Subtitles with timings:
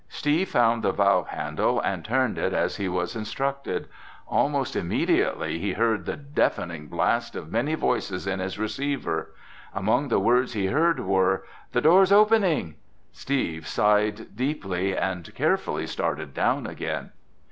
[0.09, 3.87] Steve found the valve handle and turned it as he was instructed.
[4.27, 9.29] Almost immediately he heard the deafening blast of many voices in his receiver.
[9.75, 12.77] Among the words he heard were, "The door's opening!"
[13.11, 17.11] Steve sighed deeply and carefully started down again.